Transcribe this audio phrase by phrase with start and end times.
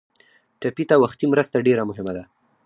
[0.61, 2.23] ټپي ته وختي مرسته ډېره مهمه ده.